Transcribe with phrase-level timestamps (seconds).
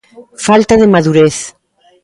[0.45, 1.35] Falta de madurez.